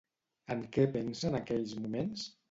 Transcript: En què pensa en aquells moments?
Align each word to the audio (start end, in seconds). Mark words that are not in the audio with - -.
En 0.53 0.61
què 0.77 0.85
pensa 0.95 1.27
en 1.29 1.37
aquells 1.39 1.75
moments? 1.83 2.25